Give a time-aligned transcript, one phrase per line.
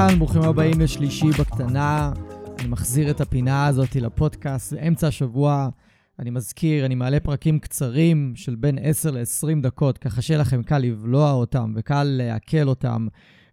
[0.00, 2.12] אהלן, ברוכים הבאים לשלישי בקטנה.
[2.58, 5.68] אני מחזיר את הפינה הזאת לפודקאסט באמצע השבוע.
[6.18, 10.78] אני מזכיר, אני מעלה פרקים קצרים של בין 10 ל-20 דקות, ככה שיהיה לכם קל
[10.78, 13.06] לבלוע אותם וקל לעכל אותם,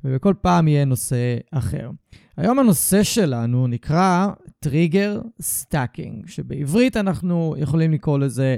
[0.04, 1.90] ובכל פעם יהיה נושא אחר.
[2.38, 4.28] היום הנושא שלנו נקרא
[4.60, 8.56] trigger stacking, שבעברית אנחנו יכולים לקרוא לזה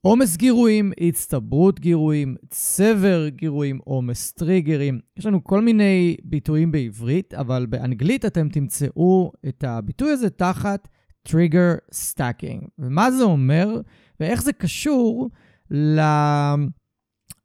[0.00, 5.00] עומס גירויים, הצטברות גירויים, צבר גירויים, עומס טריגרים.
[5.16, 10.88] יש לנו כל מיני ביטויים בעברית, אבל באנגלית אתם תמצאו את הביטוי הזה תחת
[11.22, 12.62] trigger stacking.
[12.78, 13.80] ומה זה אומר,
[14.20, 15.30] ואיך זה קשור
[15.70, 16.00] ל...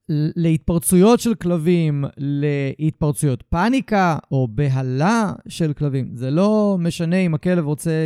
[0.10, 6.16] להתפרצויות של כלבים, להתפרצויות פאניקה או בהלה של כלבים.
[6.16, 8.06] זה לא משנה אם הכלב רוצה,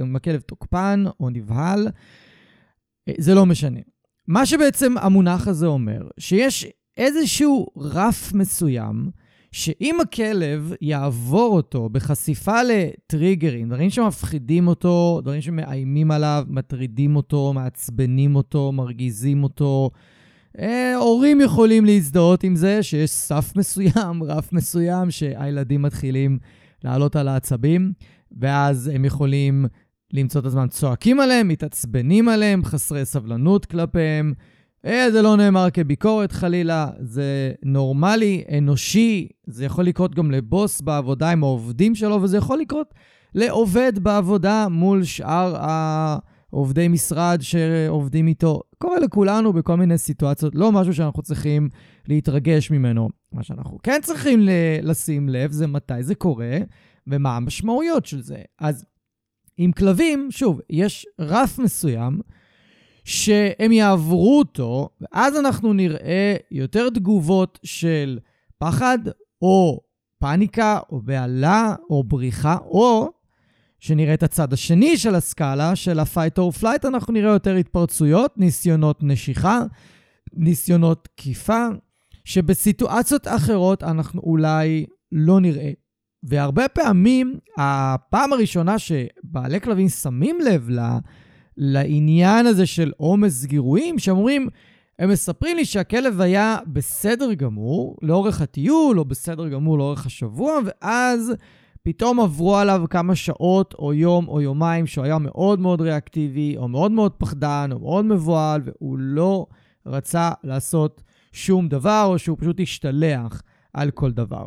[0.00, 1.88] אם הכלב תוקפן או נבהל.
[3.18, 3.80] זה לא משנה.
[4.28, 9.10] מה שבעצם המונח הזה אומר, שיש איזשהו רף מסוים,
[9.52, 18.36] שאם הכלב יעבור אותו בחשיפה לטריגרים, דברים שמפחידים אותו, דברים שמאיימים עליו, מטרידים אותו, מעצבנים
[18.36, 19.90] אותו, מרגיזים אותו,
[20.58, 26.38] אה, הורים יכולים להזדהות עם זה שיש סף מסוים, רף מסוים, שהילדים מתחילים
[26.84, 27.92] לעלות על העצבים,
[28.40, 29.66] ואז הם יכולים
[30.12, 34.32] למצוא את הזמן צועקים עליהם, מתעצבנים עליהם, חסרי סבלנות כלפיהם.
[34.86, 41.30] אה, זה לא נאמר כביקורת חלילה, זה נורמלי, אנושי, זה יכול לקרות גם לבוס בעבודה
[41.30, 42.94] עם העובדים שלו, וזה יכול לקרות
[43.34, 48.60] לעובד בעבודה מול שאר העובדי משרד שעובדים איתו.
[48.78, 51.68] קורה לכולנו בכל מיני סיטואציות, לא משהו שאנחנו צריכים
[52.08, 53.08] להתרגש ממנו.
[53.32, 54.40] מה שאנחנו כן צריכים
[54.82, 56.58] לשים לב זה מתי זה קורה
[57.06, 58.36] ומה המשמעויות של זה.
[58.58, 58.84] אז
[59.56, 62.20] עם כלבים, שוב, יש רף מסוים
[63.04, 68.18] שהם יעברו אותו, ואז אנחנו נראה יותר תגובות של
[68.58, 68.98] פחד,
[69.42, 69.80] או
[70.18, 73.10] פאניקה, או בהלה, או בריחה, או
[73.80, 78.98] שנראה את הצד השני של הסקאלה, של ה-fight or flight, אנחנו נראה יותר התפרצויות, ניסיונות
[79.02, 79.62] נשיכה,
[80.32, 81.66] ניסיונות תקיפה,
[82.24, 85.70] שבסיטואציות אחרות אנחנו אולי לא נראה.
[86.22, 90.98] והרבה פעמים, הפעם הראשונה שבעלי כלבים שמים לב לה,
[91.56, 94.48] לעניין הזה של עומס גירויים, שאומרים,
[94.98, 101.32] הם מספרים לי שהכלב היה בסדר גמור לאורך הטיול, או בסדר גמור לאורך השבוע, ואז
[101.82, 106.68] פתאום עברו עליו כמה שעות, או יום, או יומיים, שהוא היה מאוד מאוד ריאקטיבי, או
[106.68, 109.46] מאוד מאוד פחדן, או מאוד מבוהל, והוא לא
[109.86, 113.42] רצה לעשות שום דבר, או שהוא פשוט השתלח
[113.74, 114.46] על כל דבר.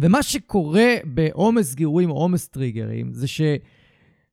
[0.00, 3.26] ומה שקורה בעומס גירויים או עומס טריגרים, זה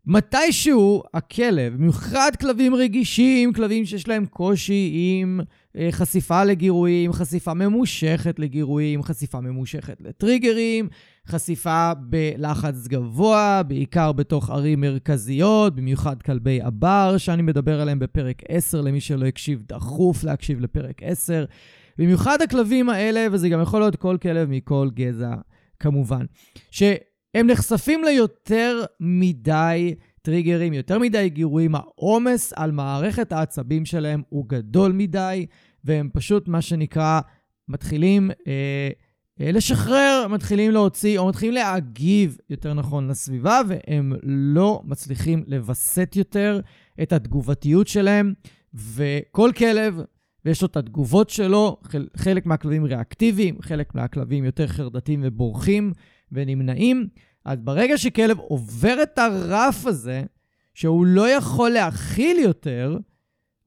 [0.08, 5.40] שמתישהו הכלב, במיוחד כלבים רגישים, כלבים שיש להם קושי עם
[5.78, 10.88] אה, חשיפה לגירויים, חשיפה ממושכת לגירויים, חשיפה ממושכת לטריגרים,
[11.28, 18.82] חשיפה בלחץ גבוה, בעיקר בתוך ערים מרכזיות, במיוחד כלבי הבר, שאני מדבר עליהם בפרק 10,
[18.82, 21.46] למי שלא הקשיב, דחוף להקשיב לפרק 10.
[21.98, 25.34] במיוחד הכלבים האלה, וזה גם יכול להיות כל כלב מכל גזע
[25.80, 26.26] כמובן,
[26.72, 34.92] שהם נחשפים ליותר מדי טריגרים, יותר מדי גירויים, העומס על מערכת העצבים שלהם הוא גדול
[34.92, 35.46] מדי,
[35.84, 37.20] והם פשוט, מה שנקרא,
[37.68, 38.90] מתחילים אה,
[39.42, 46.60] אה, לשחרר, מתחילים להוציא, או מתחילים להגיב, יותר נכון, לסביבה, והם לא מצליחים לווסת יותר
[47.04, 48.34] את התגובתיות שלהם,
[48.74, 50.02] וכל כלב
[50.46, 51.78] ויש לו את התגובות שלו,
[52.18, 55.94] חלק מהכלבים ריאקטיביים, חלק מהכלבים יותר חרדתיים ובורחים
[56.32, 57.08] ונמנעים.
[57.46, 60.24] אז ברגע שכלב עובר את הרף הזה,
[60.74, 62.98] שהוא לא יכול להכיל יותר,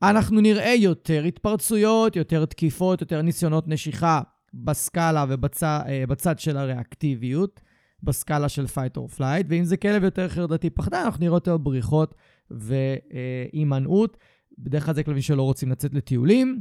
[0.03, 4.21] אנחנו נראה יותר התפרצויות, יותר תקיפות, יותר ניסיונות נשיכה
[4.55, 7.61] בסקאלה ובצד של הריאקטיביות,
[8.03, 12.15] בסקאלה של fight or flight, ואם זה כלב יותר חרדתי פחדן, אנחנו נראה יותר בריחות
[12.51, 14.17] והימנעות.
[14.59, 16.61] בדרך כלל זה כלבים שלא רוצים לצאת לטיולים,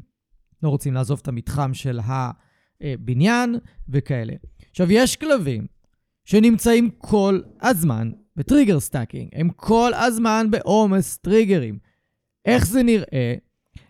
[0.64, 2.00] לא רוצים לעזוב את המתחם של
[2.82, 3.56] הבניין
[3.90, 4.34] וכאלה.
[4.72, 5.66] עכשיו, יש כלבים
[6.26, 11.80] שנמצאים כל הזמן ב trigger stacking, הם כל הזמן בעומס טריגרים.
[12.46, 13.36] איך זה נראה?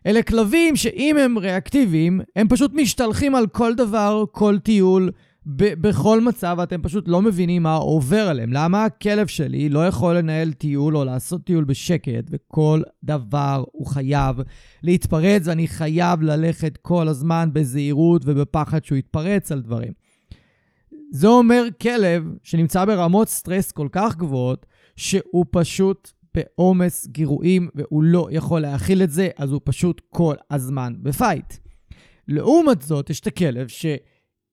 [0.05, 5.11] אלה כלבים שאם הם ריאקטיביים, הם פשוט משתלחים על כל דבר, כל טיול,
[5.55, 8.53] ב- בכל מצב, אתם פשוט לא מבינים מה עובר עליהם.
[8.53, 14.35] למה הכלב שלי לא יכול לנהל טיול או לעשות טיול בשקט, וכל דבר הוא חייב
[14.83, 19.93] להתפרץ, ואני חייב ללכת כל הזמן בזהירות ובפחד שהוא יתפרץ על דברים.
[21.11, 24.65] זה אומר כלב שנמצא ברמות סטרס כל כך גבוהות,
[24.95, 30.93] שהוא פשוט בעומס גירויים והוא לא יכול להכיל את זה, אז הוא פשוט כל הזמן
[31.01, 31.53] ב fight.
[32.27, 33.67] לעומת זאת, יש את הכלב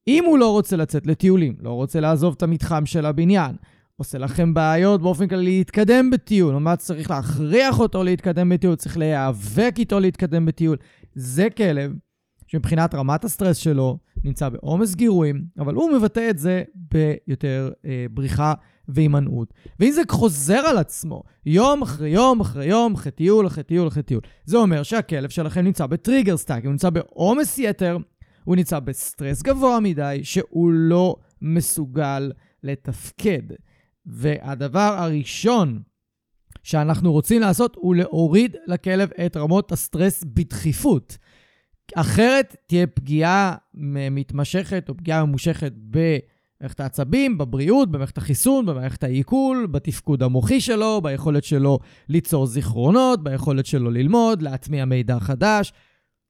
[0.08, 3.56] שאם הוא לא רוצה לצאת לטיולים, לא רוצה לעזוב את המתחם של הבניין,
[3.96, 9.74] עושה לכם בעיות באופן כללי להתקדם בטיול, ממש צריך להכריח אותו להתקדם בטיול, צריך להיאבק
[9.78, 10.76] איתו להתקדם בטיול.
[11.14, 11.92] זה כלב
[12.46, 18.54] שמבחינת רמת הסטרס שלו נמצא בעומס גירויים, אבל הוא מבטא את זה ביותר אה, בריחה
[18.88, 19.54] והימנעות.
[19.80, 24.02] ואם זה חוזר על עצמו, יום אחרי יום אחרי יום, אחרי טיול, אחרי טיול, אחרי
[24.02, 27.96] טיול, זה אומר שהכלב שלכם נמצא ב trigger stack, הוא נמצא בעומס יתר,
[28.44, 32.32] הוא נמצא בסטרס גבוה מדי, שהוא לא מסוגל
[32.62, 33.42] לתפקד.
[34.06, 35.82] והדבר הראשון
[36.62, 41.18] שאנחנו רוצים לעשות הוא להוריד לכלב את רמות הסטרס בדחיפות.
[41.94, 43.54] אחרת תהיה פגיעה
[44.10, 51.44] מתמשכת או פגיעה ממושכת במערכת העצבים, בבריאות, במערכת החיסון, במערכת העיכול, בתפקוד המוחי שלו, ביכולת
[51.44, 55.72] שלו ליצור זיכרונות, ביכולת שלו ללמוד, להטמיע מידע חדש.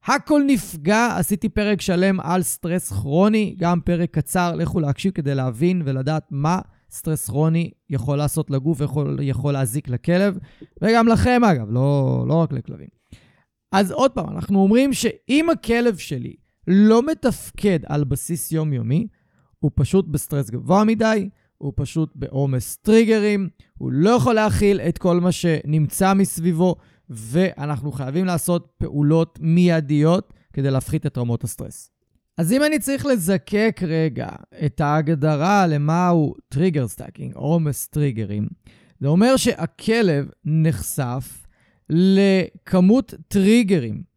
[0.07, 5.81] הכל נפגע, עשיתי פרק שלם על סטרס כרוני, גם פרק קצר, לכו להקשיב כדי להבין
[5.85, 6.59] ולדעת מה
[6.91, 10.37] סטרס כרוני יכול לעשות לגוף, יכול, יכול להזיק לכלב,
[10.81, 12.87] וגם לכם אגב, לא, לא רק לכלבים.
[13.71, 16.35] אז עוד פעם, אנחנו אומרים שאם הכלב שלי
[16.67, 19.07] לא מתפקד על בסיס יומיומי,
[19.59, 25.19] הוא פשוט בסטרס גבוה מדי, הוא פשוט בעומס טריגרים, הוא לא יכול להכיל את כל
[25.19, 26.75] מה שנמצא מסביבו,
[27.09, 31.89] ואנחנו חייבים לעשות פעולות מיידיות כדי להפחית את רמות הסטרס.
[32.37, 34.29] אז אם אני צריך לזקק רגע
[34.65, 38.47] את ההגדרה למהו trigger stacking, עומס טריגרים,
[38.99, 41.47] זה אומר שהכלב נחשף
[41.89, 44.14] לכמות טריגרים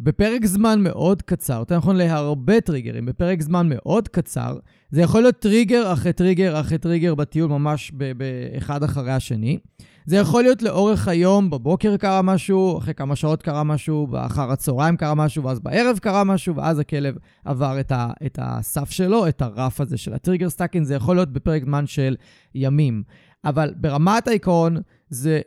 [0.00, 4.58] בפרק זמן מאוד קצר, יותר נכון להרבה טריגרים בפרק זמן מאוד קצר,
[4.90, 9.58] זה יכול להיות טריגר אחרי טריגר אחרי טריגר בטיול ממש באחד אחרי השני.
[10.06, 14.96] זה יכול להיות לאורך היום, בבוקר קרה משהו, אחרי כמה שעות קרה משהו, באחר הצהריים
[14.96, 19.42] קרה משהו, ואז בערב קרה משהו, ואז הכלב עבר את, ה, את הסף שלו, את
[19.42, 22.16] הרף הזה של ה trigger stacking, זה יכול להיות בפרק זמן של
[22.54, 23.02] ימים.
[23.44, 24.76] אבל ברמת העיקרון,
[25.08, 25.40] זה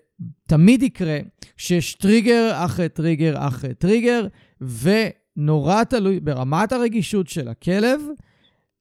[0.47, 1.19] תמיד יקרה
[1.57, 4.27] שיש טריגר אחרי טריגר אחרי טריגר,
[4.61, 8.01] ונורא תלוי ברמת הרגישות של הכלב,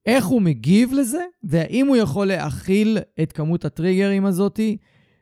[0.07, 4.77] איך הוא מגיב לזה, והאם הוא יכול להכיל את כמות הטריגרים הזאתי,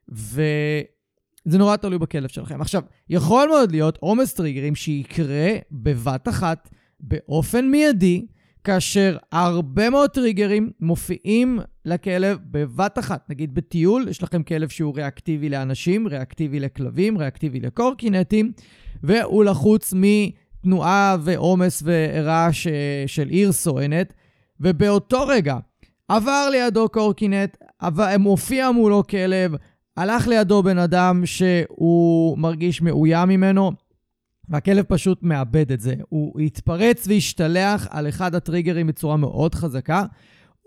[0.09, 2.61] וזה נורא תלוי בכלב שלכם.
[2.61, 6.69] עכשיו, יכול מאוד להיות עומס טריגרים שיקרה בבת אחת,
[7.01, 8.27] באופן מיידי,
[8.69, 13.31] כאשר הרבה מאוד טריגרים מופיעים לכלב בבת אחת.
[13.31, 18.53] נגיד בטיול, יש לכם כלב שהוא ריאקטיבי לאנשים, ריאקטיבי לכלבים, ריאקטיבי לקורקינטים,
[19.03, 22.67] והוא לחוץ מתנועה ועומס ורעש
[23.07, 24.15] של עיר סואנת,
[24.61, 25.57] ובאותו רגע
[26.09, 27.57] עבר לידו קורקינט,
[28.19, 29.55] מופיע מולו כלב,
[29.97, 33.73] הלך לידו בן אדם שהוא מרגיש מאוים ממנו,
[34.51, 35.95] והכלב פשוט מאבד את זה.
[36.09, 40.05] הוא יתפרץ וישתלח על אחד הטריגרים בצורה מאוד חזקה,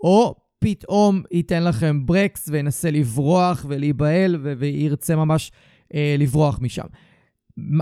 [0.04, 5.52] או פתאום ייתן לכם ברקס וינסה לברוח ולהיבהל ו- וירצה ממש
[5.94, 6.86] אה, לברוח משם.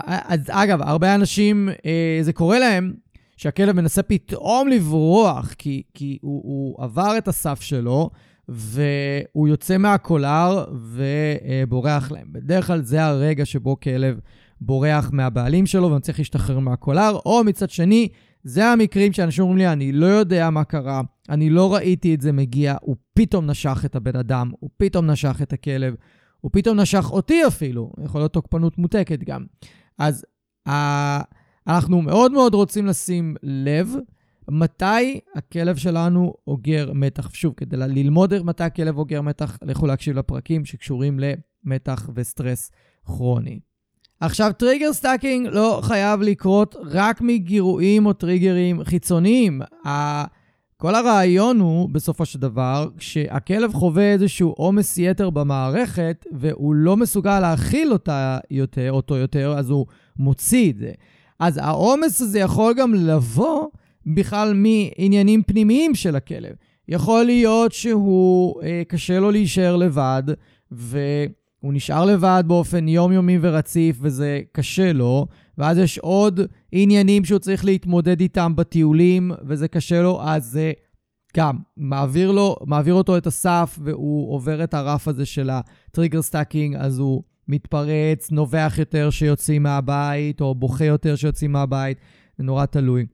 [0.06, 2.92] אז אגב, הרבה אנשים, אה, זה קורה להם
[3.36, 8.10] שהכלב מנסה פתאום לברוח, כי, כי הוא, הוא עבר את הסף שלו,
[8.48, 12.26] והוא יוצא מהקולר ובורח להם.
[12.32, 14.20] בדרך כלל זה הרגע שבו כלב
[14.60, 18.08] בורח מהבעלים שלו ומצליח להשתחרר מהקולר, או מצד שני,
[18.42, 22.32] זה המקרים שאנשים אומרים לי, אני לא יודע מה קרה, אני לא ראיתי את זה
[22.32, 25.94] מגיע, הוא פתאום נשך את הבן אדם, הוא פתאום נשך את הכלב,
[26.40, 29.44] הוא פתאום נשך אותי אפילו, יכול להיות תוקפנות מותקת גם.
[29.98, 30.24] אז
[30.68, 30.70] uh,
[31.66, 33.94] אנחנו מאוד מאוד רוצים לשים לב
[34.50, 37.34] מתי הכלב שלנו אוגר מתח.
[37.34, 42.70] שוב, כדי ללמוד מתי הכלב אוגר מתח, לכו להקשיב לפרקים שקשורים למתח וסטרס
[43.04, 43.60] כרוני.
[44.20, 49.60] עכשיו, trigger stacking לא חייב לקרות רק מגירויים או טריגרים חיצוניים.
[50.76, 57.40] כל הרעיון הוא, בסופו של דבר, כשהכלב חווה איזשהו עומס יתר במערכת, והוא לא מסוגל
[57.40, 59.86] להכיל אותה יותר, אותו יותר, אז הוא
[60.16, 60.90] מוציא את זה.
[61.38, 63.66] אז העומס הזה יכול גם לבוא
[64.06, 66.52] בכלל מעניינים פנימיים של הכלב.
[66.88, 70.22] יכול להיות שהוא, אה, קשה לו להישאר לבד,
[71.62, 75.26] והוא נשאר לבד באופן יומיומי ורציף, וזה קשה לו,
[75.58, 76.40] ואז יש עוד
[76.72, 80.72] עניינים שהוא צריך להתמודד איתם בטיולים, וזה קשה לו, אז זה
[81.36, 86.22] גם מעביר, לו, מעביר אותו את הסף, והוא עובר את הרף הזה של ה trigger
[86.22, 91.98] stacking, אז הוא מתפרץ, נובח יותר שיוצאים מהבית, או בוכה יותר שיוצאים מהבית,
[92.38, 93.06] זה נורא תלוי.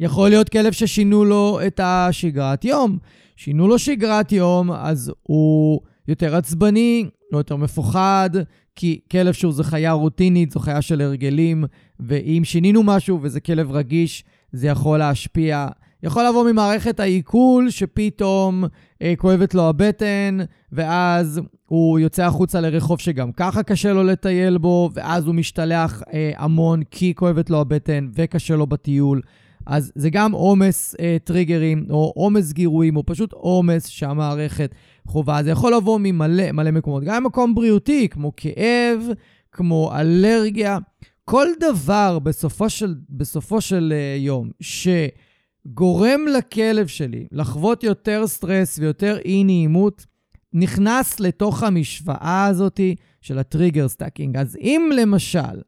[0.00, 2.98] יכול להיות כלב ששינו לו את השגרת יום.
[3.36, 8.30] שינו לו שגרת יום, אז הוא יותר עצבני, לא יותר מפוחד,
[8.76, 11.64] כי כלב שהוא זו חיה רוטינית, זו חיה של הרגלים,
[12.00, 15.66] ואם שינינו משהו וזה כלב רגיש, זה יכול להשפיע.
[16.02, 18.64] יכול לבוא ממערכת העיכול, שפתאום
[19.02, 20.38] אה, כואבת לו הבטן,
[20.72, 26.32] ואז הוא יוצא החוצה לרחוב שגם ככה קשה לו לטייל בו, ואז הוא משתלח אה,
[26.36, 29.20] המון כי כואבת לו הבטן וקשה לו בטיול.
[29.66, 34.74] אז זה גם עומס אה, טריגרים, או עומס גירויים, או פשוט עומס שהמערכת
[35.06, 35.42] חובה.
[35.42, 39.00] זה יכול לבוא ממלא מלא מקומות, גם מקום בריאותי, כמו כאב,
[39.52, 40.78] כמו אלרגיה.
[41.24, 49.18] כל דבר בסופו של, בסופו של uh, יום שגורם לכלב שלי לחוות יותר סטרס ויותר
[49.24, 50.06] אי-נעימות,
[50.52, 52.80] נכנס לתוך המשוואה הזאת
[53.20, 54.36] של ה trigger stacking.
[54.36, 55.62] אז אם למשל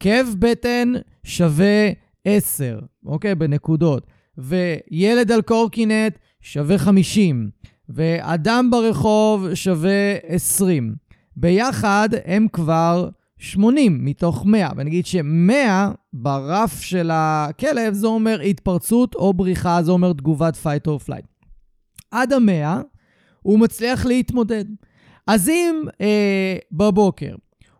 [0.00, 0.92] כאב בטן
[1.24, 1.90] שווה
[2.28, 3.34] 10, אוקיי?
[3.34, 4.06] בנקודות,
[4.38, 7.50] וילד על קורקינט שווה 50,
[7.88, 10.94] ואדם ברחוב שווה 20.
[11.36, 15.52] ביחד הם כבר 80 מתוך 100, ונגיד ש-100
[16.12, 21.26] ברף של הכלב זה אומר התפרצות או בריחה, זה אומר תגובת fight or flight.
[22.10, 22.82] עד ה-100
[23.42, 24.64] הוא מצליח להתמודד.
[25.26, 27.34] אז אם אה, בבוקר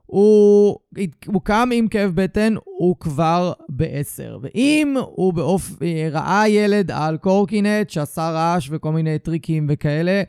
[0.07, 0.77] הוא,
[1.27, 4.39] הוא קם עם כאב בטן, הוא כבר ב-10.
[4.43, 5.83] ואם הוא באופ...
[6.11, 10.23] ראה ילד על קורקינט שעשה רעש וכל מיני טריקים וכאלה,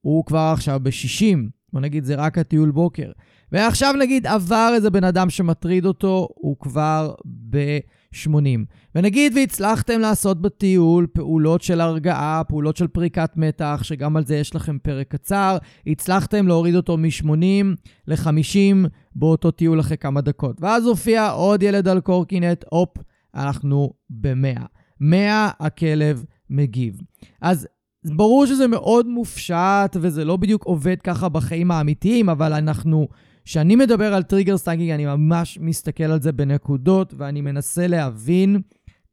[0.00, 1.38] הוא כבר עכשיו ב-60.
[1.72, 3.10] בוא נגיד, זה רק הטיול בוקר.
[3.52, 7.14] ועכשיו נגיד עבר איזה בן אדם שמטריד אותו, הוא כבר
[7.50, 8.60] ב-80.
[8.94, 14.54] ונגיד והצלחתם לעשות בטיול פעולות של הרגעה, פעולות של פריקת מתח, שגם על זה יש
[14.54, 17.64] לכם פרק קצר, הצלחתם להוריד אותו מ-80
[18.06, 20.56] ל-50 באותו טיול אחרי כמה דקות.
[20.60, 22.98] ואז הופיע עוד ילד על קורקינט, הופ,
[23.34, 24.60] אנחנו ב-100.
[25.00, 27.00] 100 הכלב מגיב.
[27.40, 27.68] אז
[28.04, 33.08] ברור שזה מאוד מופשט וזה לא בדיוק עובד ככה בחיים האמיתיים, אבל אנחנו
[33.44, 38.60] כשאני מדבר על trigger stacking, אני ממש מסתכל על זה בנקודות, ואני מנסה להבין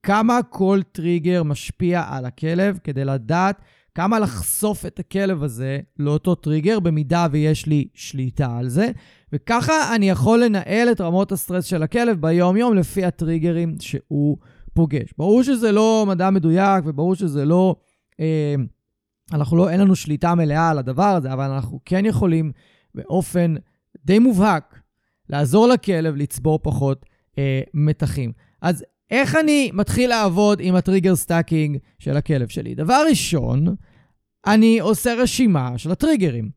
[0.04, 3.62] כמה כל טריגר משפיע על הכלב, כדי לדעת
[3.96, 8.92] כמה לחשוף את הכלב הזה לאותו טריגר, במידה ויש לי שליטה על זה.
[9.34, 14.38] וככה אני יכול לנהל את רמות הסטרס של הכלב ביום-יום לפי הטריגרים שהוא
[14.74, 15.14] פוגש.
[15.18, 17.76] ברור שזה לא מדע מדויק, וברור שזה לא...
[18.20, 18.56] אה,
[19.34, 22.52] אנחנו לא, אין לנו שליטה מלאה על הדבר הזה, אבל אנחנו כן יכולים
[22.96, 23.56] באופן
[24.06, 24.80] די מובהק
[25.30, 27.06] לעזור לכלב לצבור פחות
[27.38, 28.32] אה, מתחים.
[28.62, 32.76] אז איך אני מתחיל לעבוד עם ה trigger stacking של הכלב שלי?
[32.76, 33.76] דבר ראשון,
[34.46, 36.50] אני עושה רשימה של הטריגרים.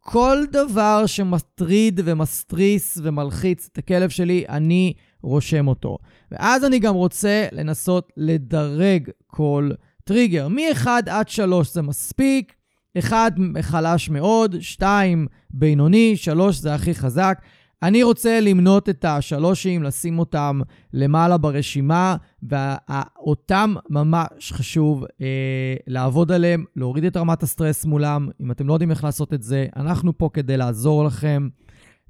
[0.00, 5.98] כל דבר שמטריד ומסטריס ומלחיץ את הכלב שלי, אני רושם אותו.
[6.30, 9.70] ואז אני גם רוצה לנסות לדרג כל
[10.04, 10.48] טריגר.
[10.48, 12.52] מ-1 עד 3 זה מספיק,
[12.98, 17.38] אחד חלש מאוד, שתיים בינוני, שלוש זה הכי חזק.
[17.82, 20.60] אני רוצה למנות את השלושים, לשים אותם
[20.92, 28.28] למעלה ברשימה, ואותם ממש חשוב אה, לעבוד עליהם, להוריד את רמת הסטרס מולם.
[28.40, 31.48] אם אתם לא יודעים איך לעשות את זה, אנחנו פה כדי לעזור לכם,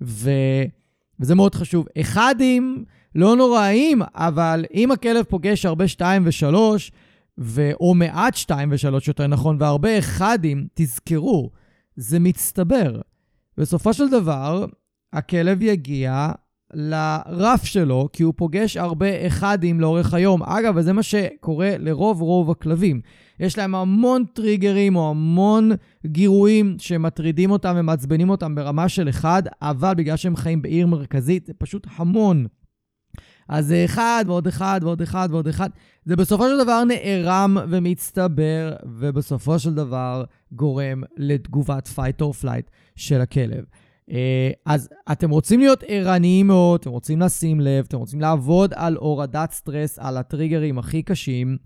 [0.03, 0.31] ו...
[1.21, 1.87] וזה מאוד חשוב.
[2.01, 6.93] אחדים לא נוראים, אבל אם הכלב פוגש הרבה שתיים ושלוש,
[7.41, 7.71] ו...
[7.81, 11.51] או מעט שתיים ושלוש יותר נכון, והרבה אחדים, תזכרו,
[11.97, 13.01] זה מצטבר.
[13.59, 14.67] בסופו של דבר,
[15.17, 16.33] הכלב יגיע
[16.75, 20.43] לרף שלו, כי הוא פוגש הרבה אחדים לאורך היום.
[20.43, 23.01] אגב, וזה מה שקורה לרוב רוב הכלבים.
[23.41, 25.71] יש להם המון טריגרים או המון
[26.07, 31.53] גירויים שמטרידים אותם ומעצבנים אותם ברמה של אחד, אבל בגלל שהם חיים בעיר מרכזית, זה
[31.59, 32.47] פשוט המון.
[33.49, 35.71] אז זה אחד ועוד אחד ועוד אחד ועוד אחד.
[36.05, 43.21] זה בסופו של דבר נערם ומצטבר, ובסופו של דבר גורם לתגובת fight or flight של
[43.21, 43.65] הכלב.
[44.11, 48.97] אה, אז אתם רוצים להיות ערניים מאוד, אתם רוצים לשים לב, אתם רוצים לעבוד על
[48.97, 51.57] הורדת סטרס, על הטריגרים הכי קשים.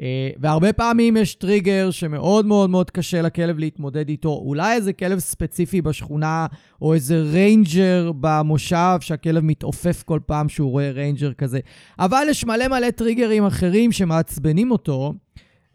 [0.00, 4.28] אה, והרבה פעמים יש טריגר שמאוד מאוד מאוד קשה לכלב להתמודד איתו.
[4.28, 6.46] אולי איזה כלב ספציפי בשכונה,
[6.82, 11.60] או איזה ריינג'ר במושב שהכלב מתעופף כל פעם שהוא רואה ריינג'ר כזה.
[11.98, 15.14] אבל יש מלא מלא טריגרים אחרים שמעצבנים אותו,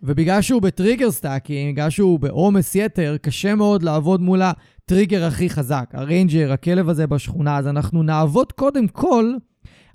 [0.04, 4.42] ובגלל שהוא ב trigger stacking, בגלל שהוא בעומס יתר, קשה מאוד לעבוד מול
[4.92, 7.58] הטריגר הכי חזק, הריינג'ר, הכלב הזה בשכונה.
[7.58, 9.34] אז אנחנו נעבוד קודם כל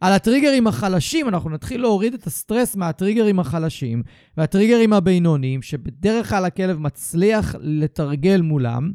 [0.00, 4.02] על הטריגרים החלשים, אנחנו נתחיל להוריד את הסטרס מהטריגרים החלשים
[4.36, 8.92] והטריגרים הבינוניים, שבדרך כלל הכלב מצליח לתרגל מולם,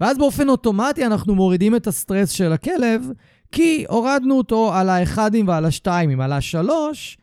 [0.00, 3.10] ואז באופן אוטומטי אנחנו מורידים את הסטרס של הכלב,
[3.52, 6.20] כי הורדנו אותו על האחדים ועל השתיימים.
[6.20, 7.18] על השלוש,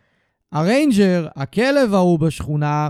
[0.52, 2.90] הריינג'ר, הכלב ההוא בשכונה,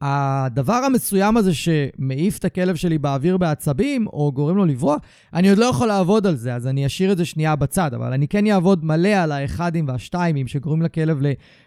[0.00, 5.00] הדבר המסוים הזה שמעיף את הכלב שלי באוויר בעצבים, או גורם לו לברוח,
[5.34, 8.12] אני עוד לא יכול לעבוד על זה, אז אני אשאיר את זה שנייה בצד, אבל
[8.12, 11.18] אני כן אעבוד מלא על האחדים והשתיימים שגורמים לכלב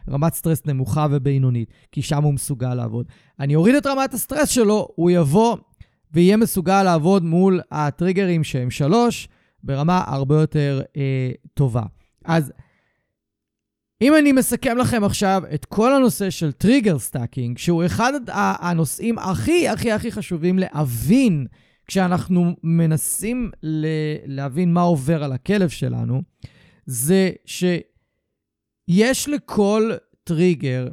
[0.07, 3.05] לרמת סטרס נמוכה ובינונית, כי שם הוא מסוגל לעבוד.
[3.39, 5.57] אני אוריד את רמת הסטרס שלו, הוא יבוא
[6.13, 9.27] ויהיה מסוגל לעבוד מול הטריגרים שהם שלוש,
[9.63, 11.83] ברמה הרבה יותר אה, טובה.
[12.25, 12.51] אז
[14.01, 19.67] אם אני מסכם לכם עכשיו את כל הנושא של trigger stacking, שהוא אחד הנושאים הכי
[19.67, 21.47] הכי הכי חשובים להבין
[21.87, 23.51] כשאנחנו מנסים
[24.25, 26.21] להבין מה עובר על הכלב שלנו,
[26.85, 29.91] זה שיש לכל
[30.23, 30.87] טריגר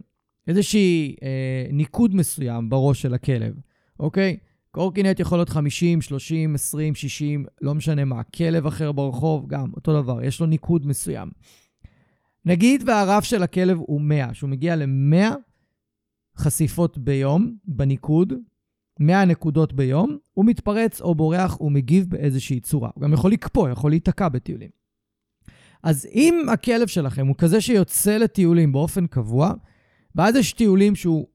[0.49, 3.55] איזושהי אה, ניקוד מסוים בראש של הכלב,
[4.01, 4.37] אוקיי?
[4.71, 8.23] קורקינט יכול להיות 50, 30, 20, 60, לא משנה מה.
[8.23, 11.29] כלב אחר ברחוב, גם אותו דבר, יש לו ניקוד מסוים.
[12.45, 15.37] נגיד והרף של הכלב הוא 100, שהוא מגיע ל-100
[16.37, 18.33] חשיפות ביום בניקוד,
[19.01, 22.91] 100 נקודות ביום, הוא מתפרץ או בורח, הוא מגיב באיזושהי צורה.
[22.95, 24.71] הוא גם יכול לקפוא, יכול להיתקע בטיולים.
[25.83, 29.53] אז אם הכלב שלכם הוא כזה שיוצא לטיולים באופן קבוע,
[30.15, 31.27] ואז יש טיולים שהוא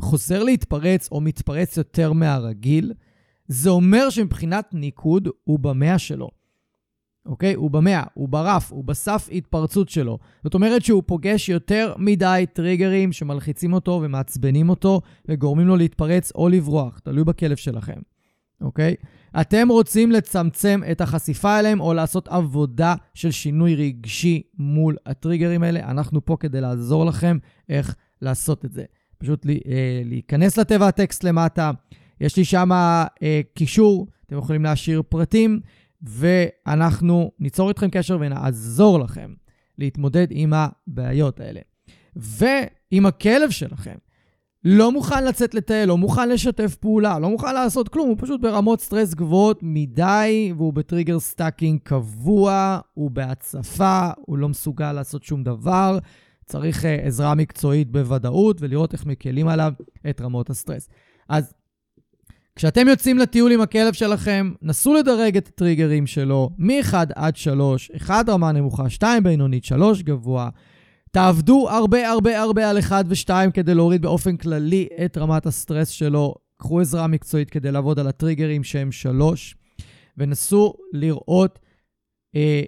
[0.00, 2.92] חוזר להתפרץ או מתפרץ יותר מהרגיל,
[3.48, 6.39] זה אומר שמבחינת ניקוד הוא במאה שלו.
[7.26, 7.54] אוקיי?
[7.54, 10.18] הוא במאה, הוא ברף, הוא בסף התפרצות שלו.
[10.44, 16.48] זאת אומרת שהוא פוגש יותר מדי טריגרים שמלחיצים אותו ומעצבנים אותו וגורמים לו להתפרץ או
[16.48, 17.98] לברוח, תלוי בכלב שלכם,
[18.60, 18.94] אוקיי?
[19.40, 25.90] אתם רוצים לצמצם את החשיפה אליהם או לעשות עבודה של שינוי רגשי מול הטריגרים האלה,
[25.90, 28.84] אנחנו פה כדי לעזור לכם איך לעשות את זה.
[29.18, 31.70] פשוט אה, להיכנס לטבע הטקסט למטה,
[32.20, 35.60] יש לי שם אה, קישור, אתם יכולים להשאיר פרטים.
[36.02, 39.34] ואנחנו ניצור איתכם קשר ונעזור לכם
[39.78, 41.60] להתמודד עם הבעיות האלה.
[42.16, 43.94] ואם הכלב שלכם
[44.64, 48.80] לא מוכן לצאת לטייל, לא מוכן לשתף פעולה, לא מוכן לעשות כלום, הוא פשוט ברמות
[48.80, 55.44] סטרס גבוהות מדי, והוא ב trigger stacking קבוע, הוא בהצפה, הוא לא מסוגל לעשות שום
[55.44, 55.98] דבר.
[56.44, 59.72] צריך אה, עזרה מקצועית בוודאות ולראות איך מקלים עליו
[60.10, 60.88] את רמות הסטרס.
[61.28, 61.54] אז
[62.60, 68.28] כשאתם יוצאים לטיול עם הכלב שלכם, נסו לדרג את הטריגרים שלו מ-1 עד 3, 1
[68.28, 70.48] רמה נמוכה, 2 בינונית, 3 גבוה.
[71.10, 76.34] תעבדו הרבה הרבה הרבה על 1 ו-2 כדי להוריד באופן כללי את רמת הסטרס שלו.
[76.56, 79.54] קחו עזרה מקצועית כדי לעבוד על הטריגרים שהם 3,
[80.18, 81.58] ונסו לראות
[82.36, 82.62] אה,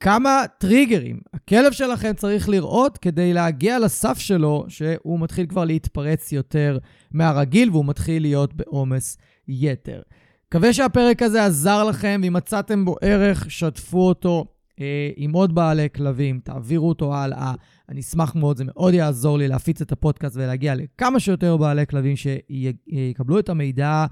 [0.00, 6.78] כמה טריגרים הכלב שלכם צריך לראות כדי להגיע לסף שלו, שהוא מתחיל כבר להתפרץ יותר
[7.12, 9.16] מהרגיל והוא מתחיל להיות בעומס
[9.50, 10.00] יתר.
[10.48, 14.44] מקווה שהפרק הזה עזר לכם, ואם מצאתם בו ערך, שתפו אותו
[14.80, 17.54] אה, עם עוד בעלי כלבים, תעבירו אותו הלאה.
[17.88, 22.14] אני אשמח מאוד, זה מאוד יעזור לי להפיץ את הפודקאסט ולהגיע לכמה שיותר בעלי כלבים
[22.16, 24.06] שיקבלו את המידע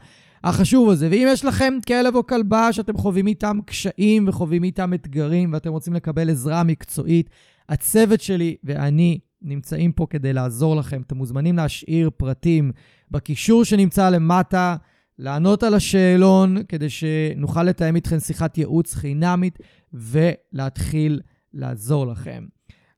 [0.45, 1.09] החשוב הזה.
[1.11, 5.95] ואם יש לכם כלב או כלבה שאתם חווים איתם קשיים וחווים איתם אתגרים ואתם רוצים
[5.95, 7.31] לקבל עזרה מקצועית,
[7.69, 11.03] הצוות שלי ואני נמצאים פה כדי לעזור לכם.
[11.07, 12.73] אתם מוזמנים להשאיר פרטים
[13.11, 14.77] בקישור שנמצא למטה,
[15.19, 19.59] לענות על השאלון כדי שנוכל לתאם איתכם שיחת ייעוץ חינמית
[19.93, 21.21] ולהתחיל
[21.55, 22.45] לעזור לכם.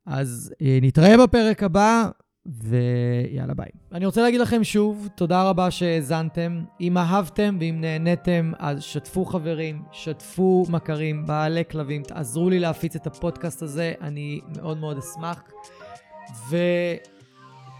[0.07, 2.09] אז אה, נתראה בפרק הבא,
[2.47, 3.69] ויאללה ביי.
[3.93, 6.65] אני רוצה להגיד לכם שוב, תודה רבה שהאזנתם.
[6.81, 13.07] אם אהבתם ואם נהניתם, אז שתפו חברים, שתפו מכרים, בעלי כלבים, תעזרו לי להפיץ את
[13.07, 15.43] הפודקאסט הזה, אני מאוד מאוד אשמח.
[16.51, 16.57] ו...